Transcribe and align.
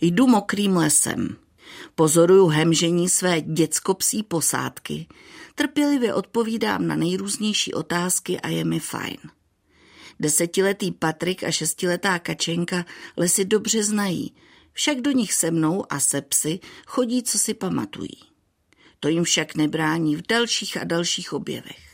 Jdu 0.00 0.26
mokrým 0.26 0.76
lesem. 0.76 1.36
Pozoruju 1.94 2.46
hemžení 2.46 3.08
své 3.08 3.40
dětskopsí 3.40 4.22
posádky. 4.22 5.06
Trpělivě 5.54 6.14
odpovídám 6.14 6.86
na 6.86 6.96
nejrůznější 6.96 7.74
otázky 7.74 8.40
a 8.40 8.48
je 8.48 8.64
mi 8.64 8.80
fajn. 8.80 9.16
Desetiletý 10.20 10.92
Patrik 10.92 11.44
a 11.44 11.50
šestiletá 11.50 12.18
Kačenka 12.18 12.84
lesy 13.16 13.44
dobře 13.44 13.84
znají, 13.84 14.34
však 14.72 15.00
do 15.00 15.10
nich 15.10 15.32
se 15.32 15.50
mnou 15.50 15.92
a 15.92 16.00
se 16.00 16.22
psy 16.22 16.60
chodí, 16.86 17.22
co 17.22 17.38
si 17.38 17.54
pamatují. 17.54 18.18
To 19.00 19.08
jim 19.08 19.24
však 19.24 19.54
nebrání 19.54 20.16
v 20.16 20.26
dalších 20.28 20.76
a 20.76 20.84
dalších 20.84 21.32
objevech. 21.32 21.89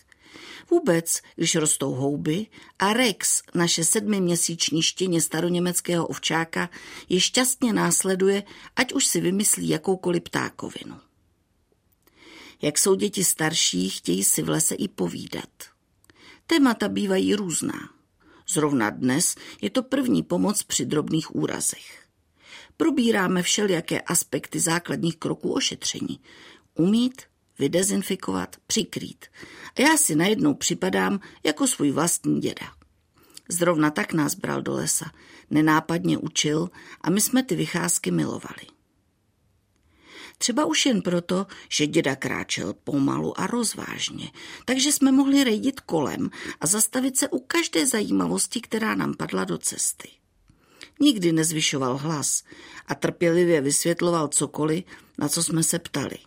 Vůbec, 0.77 1.20
když 1.36 1.54
rostou 1.54 1.95
houby 1.95 2.46
a 2.79 2.92
Rex, 2.92 3.42
naše 3.54 3.84
sedmiměsíční 3.84 4.82
štěně 4.82 5.20
staroněmeckého 5.20 6.06
ovčáka, 6.06 6.70
je 7.09 7.20
šťastně 7.20 7.72
následuje, 7.72 8.42
ať 8.77 8.92
už 8.92 9.06
si 9.06 9.20
vymyslí 9.20 9.68
jakoukoliv 9.68 10.23
ptákovinu. 10.23 11.00
Jak 12.62 12.78
jsou 12.78 12.95
děti 12.95 13.24
starší, 13.24 13.91
chtějí 13.91 14.24
si 14.24 14.42
v 14.42 14.48
lese 14.48 14.74
i 14.74 14.88
povídat. 14.88 15.48
Témata 16.47 16.88
bývají 16.88 17.34
různá. 17.34 17.91
Zrovna 18.48 18.91
dnes 18.91 19.34
je 19.61 19.70
to 19.70 19.83
první 19.83 20.22
pomoc 20.22 20.62
při 20.62 20.86
drobných 20.86 21.34
úrazech. 21.34 22.06
Probíráme 22.77 23.42
všelijaké 23.42 24.00
aspekty 24.00 24.61
základních 24.61 25.16
kroků 25.16 25.52
ošetření. 25.52 26.20
Umít, 26.74 27.22
vydezinfikovat, 27.59 28.56
přikrýt. 28.66 29.27
A 29.77 29.80
já 29.80 29.97
si 29.97 30.14
najednou 30.14 30.55
připadám 30.55 31.20
jako 31.45 31.66
svůj 31.66 31.91
vlastní 31.91 32.41
děda. 32.41 32.73
Zrovna 33.48 33.91
tak 33.91 34.12
nás 34.12 34.34
bral 34.34 34.62
do 34.62 34.73
lesa, 34.73 35.10
nenápadně 35.51 36.19
učil 36.19 36.70
a 37.00 37.11
my 37.11 37.20
jsme 37.20 37.42
ty 37.42 37.56
vycházky 37.56 38.11
milovali. 38.11 38.66
Třeba 40.38 40.64
už 40.64 40.87
jen 40.87 41.02
proto, 41.02 41.47
že 41.69 41.87
děda 41.87 42.17
kráčel 42.17 42.75
pomalu 42.84 43.41
a 43.41 43.47
rozvážně, 43.47 44.30
takže 44.64 44.92
jsme 44.92 45.12
mohli 45.12 45.45
rejdit 45.45 45.80
kolem 45.80 46.30
a 46.61 46.67
zastavit 46.67 47.17
se 47.19 47.28
u 47.28 47.39
každé 47.39 47.86
zajímavosti, 47.86 48.61
která 48.61 48.95
nám 48.95 49.14
padla 49.14 49.45
do 49.45 49.58
cesty. 49.58 50.08
Nikdy 51.00 51.33
nezvyšoval 51.33 51.97
hlas 51.97 52.42
a 52.86 52.95
trpělivě 52.95 53.61
vysvětloval 53.61 54.28
cokoliv, 54.28 54.84
na 55.19 55.28
co 55.28 55.42
jsme 55.42 55.62
se 55.62 55.78
ptali. 55.78 56.19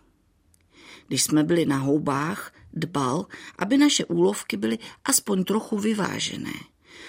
Když 1.10 1.22
jsme 1.22 1.44
byli 1.44 1.66
na 1.66 1.76
houbách, 1.76 2.52
dbal, 2.72 3.26
aby 3.58 3.78
naše 3.78 4.04
úlovky 4.04 4.56
byly 4.56 4.78
aspoň 5.04 5.44
trochu 5.44 5.78
vyvážené. 5.78 6.52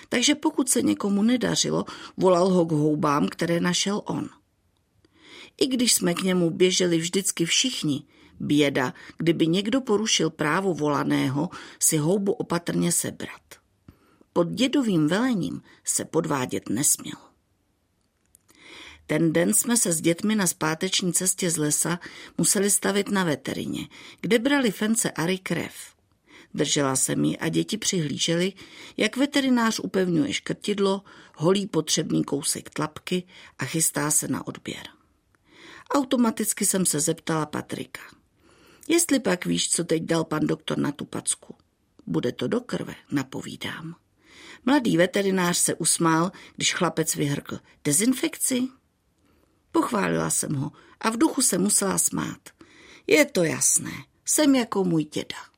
Takže 0.09 0.35
pokud 0.35 0.69
se 0.69 0.81
někomu 0.81 1.23
nedařilo, 1.23 1.85
volal 2.17 2.49
ho 2.49 2.65
k 2.65 2.71
houbám, 2.71 3.27
které 3.27 3.59
našel 3.59 4.01
on. 4.05 4.29
I 5.57 5.67
když 5.67 5.93
jsme 5.93 6.13
k 6.13 6.21
němu 6.21 6.49
běželi 6.49 6.97
vždycky 6.97 7.45
všichni, 7.45 8.03
běda, 8.39 8.93
kdyby 9.17 9.47
někdo 9.47 9.81
porušil 9.81 10.29
právo 10.29 10.73
volaného 10.73 11.49
si 11.79 11.97
houbu 11.97 12.31
opatrně 12.31 12.91
sebrat. 12.91 13.41
Pod 14.33 14.47
dědovým 14.47 15.07
velením 15.07 15.61
se 15.83 16.05
podvádět 16.05 16.69
nesměl. 16.69 17.30
Ten 19.11 19.33
den 19.33 19.53
jsme 19.53 19.77
se 19.77 19.93
s 19.93 20.01
dětmi 20.01 20.35
na 20.35 20.47
zpáteční 20.47 21.13
cestě 21.13 21.49
z 21.49 21.57
lesa 21.57 21.99
museli 22.37 22.69
stavit 22.71 23.09
na 23.09 23.23
veterině, 23.23 23.87
kde 24.21 24.39
brali 24.39 24.71
fence 24.71 25.11
Ary 25.11 25.37
krev. 25.37 25.73
Držela 26.53 26.95
se 26.95 27.15
mi 27.15 27.37
a 27.37 27.49
děti 27.49 27.77
přihlíželi, 27.77 28.53
jak 28.97 29.17
veterinář 29.17 29.79
upevňuje 29.79 30.33
škrtidlo, 30.33 31.01
holí 31.35 31.67
potřebný 31.67 32.23
kousek 32.23 32.69
tlapky 32.69 33.23
a 33.59 33.65
chystá 33.65 34.11
se 34.11 34.27
na 34.27 34.47
odběr. 34.47 34.87
Automaticky 35.89 36.65
jsem 36.65 36.85
se 36.85 36.99
zeptala 36.99 37.45
Patrika. 37.45 38.01
Jestli 38.87 39.19
pak 39.19 39.45
víš, 39.45 39.69
co 39.69 39.83
teď 39.83 40.03
dal 40.03 40.23
pan 40.23 40.47
doktor 40.47 40.77
na 40.77 40.91
tu 40.91 41.05
packu. 41.05 41.55
Bude 42.07 42.31
to 42.31 42.47
do 42.47 42.61
krve, 42.61 42.95
napovídám. 43.11 43.95
Mladý 44.65 44.97
veterinář 44.97 45.57
se 45.57 45.75
usmál, 45.75 46.31
když 46.55 46.73
chlapec 46.73 47.15
vyhrkl. 47.15 47.59
Dezinfekci? 47.83 48.67
Pochválila 49.71 50.29
jsem 50.29 50.55
ho 50.55 50.71
a 51.01 51.09
v 51.09 51.17
duchu 51.17 51.41
se 51.41 51.57
musela 51.57 51.97
smát. 51.97 52.39
Je 53.07 53.25
to 53.25 53.43
jasné, 53.43 53.91
jsem 54.25 54.55
jako 54.55 54.83
můj 54.83 55.03
děda. 55.03 55.50